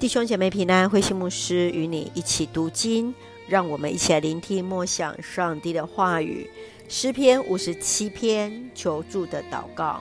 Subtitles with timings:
[0.00, 3.12] 弟兄姐妹平安，灰心牧师与你一起读经，
[3.48, 6.48] 让我们一起来聆听默想上帝的话语。
[6.88, 10.00] 诗篇五十七篇求助的祷告。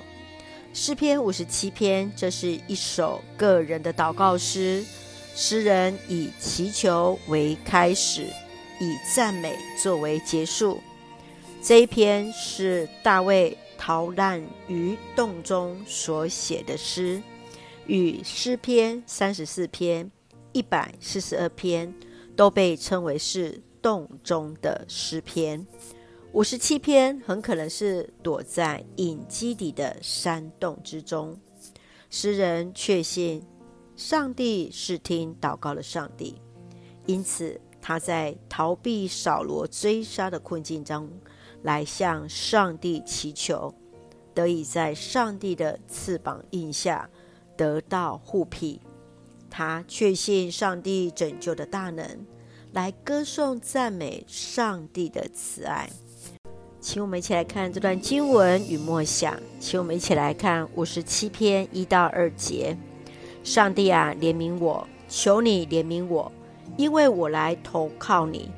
[0.71, 4.85] 诗篇五十七篇，这是一首个人的祷告诗。
[5.33, 8.27] 诗人以祈求为开始，
[8.79, 10.79] 以赞美作为结束。
[11.59, 17.19] 这一篇是大卫逃难于洞中所写的诗。
[17.87, 20.11] 与诗篇三十四篇、
[20.51, 21.93] 一百四十二篇
[22.35, 25.65] 都被称为是洞中的诗篇。
[26.33, 31.39] 五十七篇很可能是躲在隐基底的山洞之中。
[32.09, 33.41] 诗人确信
[33.95, 36.41] 上帝是听祷告的上帝，
[37.05, 41.09] 因此他在逃避扫罗追杀的困境中，
[41.63, 43.73] 来向上帝祈求，
[44.33, 47.09] 得以在上帝的翅膀荫下。
[47.57, 48.79] 得到护庇，
[49.49, 52.05] 他确信上帝拯救的大能，
[52.71, 55.89] 来歌颂赞美上帝的慈爱。
[56.79, 59.37] 请我们一起来看这段经文与默想。
[59.59, 62.77] 请我们一起来看五十七篇一到二节：
[63.43, 66.31] 上帝啊，怜悯我，求你怜悯我，
[66.77, 68.49] 因为我来投靠你。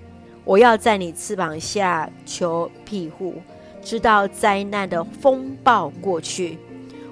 [0.44, 3.36] 我要在你翅膀下求庇护，
[3.82, 6.58] 直到灾难的风暴过去。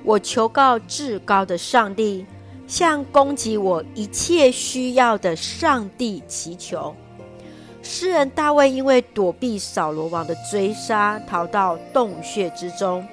[0.07, 2.25] 我求告至高的上帝，
[2.65, 6.95] 向供给我一切需要的上帝祈求。
[7.83, 13.05] 诗人大卫因为躲避扫罗王的追杀，逃到洞穴之中。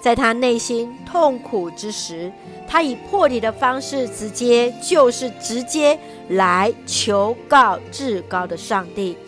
[0.00, 2.32] 在他内心痛苦之时，
[2.66, 5.98] 他以破题的方式，直接就是直接
[6.30, 9.18] 来求告至高的上帝，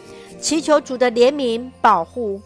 [0.41, 2.41] 祈求主的怜悯保护。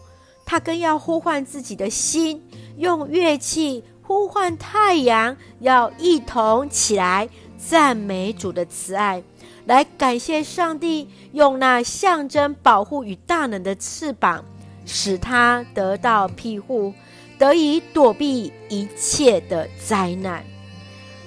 [0.45, 2.43] 他更要呼唤自己的心，
[2.75, 3.81] 用乐器。
[4.07, 9.23] 呼唤太阳，要一同起来赞美主的慈爱，
[9.65, 14.45] 来感谢上帝用那象征保护与大能的翅膀，
[14.85, 16.93] 使他得到庇护，
[17.39, 20.45] 得以躲避一切的灾难。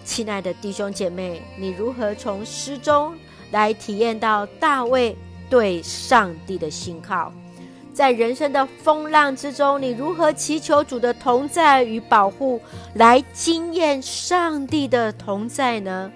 [0.05, 3.15] 亲爱的弟兄姐妹，你如何从诗中
[3.51, 5.17] 来体验到大卫
[5.51, 7.33] 对上帝的信靠？
[7.99, 12.61] 在人生的风浪之中，你如何祈求主的同在与保护，
[12.95, 16.09] 来经验上帝的同在呢？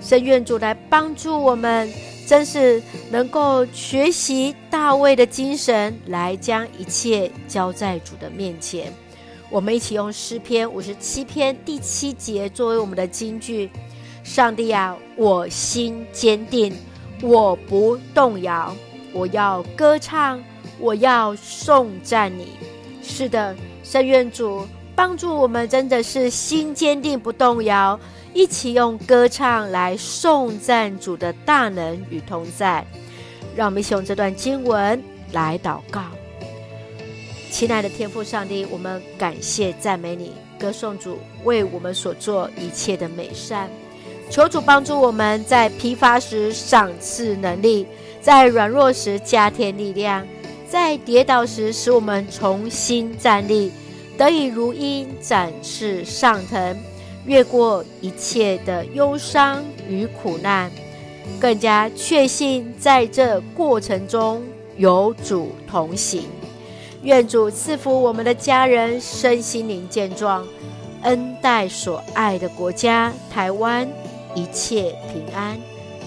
[0.00, 1.88] 深愿主来帮助我们，
[2.26, 2.82] 真是
[3.12, 8.92] 能够学习大卫的精神，来将一切交在主的面前。
[9.50, 13.70] 我们一起用诗篇五十七篇第七节作为我们的金句：
[14.24, 16.76] 上帝啊，我心坚定，
[17.22, 18.74] 我不动摇，
[19.12, 20.42] 我要歌唱。
[20.80, 22.48] 我要颂赞你，
[23.02, 23.54] 是的，
[23.84, 27.98] 圣愿主帮助我们，真的是心坚定不动摇，
[28.32, 32.84] 一起用歌唱来颂赞主的大能与同在。
[33.54, 35.02] 让我们一起用这段经文
[35.32, 36.02] 来祷告。
[37.50, 43.68] 亲爱的天父上帝，我们感谢赞美你，歌颂主为我们所做一切的美善。
[44.30, 47.86] 求主帮助我们在疲乏时赏赐能力，
[48.20, 50.24] 在软弱时加添力量。
[50.70, 53.72] 在跌倒时，使我们重新站立，
[54.16, 56.78] 得以如鹰展翅上腾，
[57.26, 60.70] 越过一切的忧伤与苦难，
[61.40, 64.40] 更加确信在这过程中
[64.76, 66.22] 有主同行。
[67.02, 70.46] 愿主赐福我们的家人身心灵健壮，
[71.02, 73.88] 恩待所爱的国家台湾
[74.36, 75.58] 一切平安，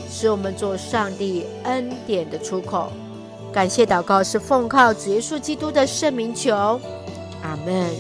[0.10, 2.94] 使我们做上帝恩典的出口。
[3.54, 6.82] 感谢祷告是奉靠主耶稣基督的圣名求，
[7.44, 7.94] 阿门。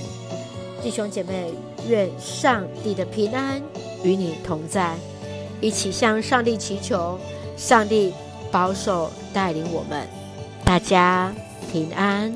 [0.81, 1.53] 弟兄姐妹，
[1.88, 3.62] 愿上帝的平安
[4.03, 4.96] 与你同在，
[5.62, 7.19] 一起向上帝祈求，
[7.56, 8.12] 上帝
[8.52, 10.08] 保守带领我们，
[10.66, 11.31] 大家
[11.72, 12.34] 平安。